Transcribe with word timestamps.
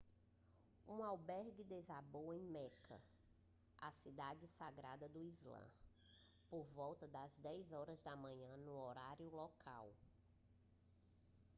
um 0.89 1.03
albergue 1.03 1.63
desabou 1.63 2.33
em 2.33 2.41
meca 2.43 2.99
a 3.77 3.91
cidade 3.91 4.47
sagrada 4.47 5.07
do 5.07 5.23
islã 5.23 5.61
por 6.49 6.63
volta 6.73 7.07
das 7.07 7.37
10 7.37 7.71
horas 7.71 8.01
desta 8.01 8.15
manhã 8.15 8.57
no 8.65 8.75
horário 8.83 9.29
local 9.29 9.93